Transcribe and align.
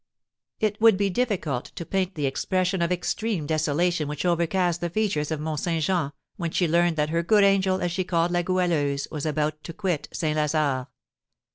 It 0.59 0.81
would 0.81 0.97
be 0.97 1.11
difficult 1.11 1.65
to 1.75 1.85
paint 1.85 2.15
the 2.15 2.25
expression 2.25 2.81
of 2.81 2.91
extreme 2.91 3.45
desolation 3.45 4.07
which 4.07 4.25
overcast 4.25 4.81
the 4.81 4.89
features 4.89 5.29
of 5.29 5.39
Mont 5.39 5.59
Saint 5.59 5.83
Jean, 5.83 6.11
when 6.37 6.49
she 6.49 6.67
learned 6.67 6.95
that 6.95 7.11
her 7.11 7.21
good 7.21 7.43
angel, 7.43 7.79
as 7.79 7.91
she 7.91 8.03
called 8.03 8.31
La 8.31 8.41
Goualeuse, 8.41 9.07
was 9.11 9.27
about 9.27 9.63
to 9.63 9.73
quit 9.73 10.07
St. 10.11 10.35
Lazare. 10.35 10.87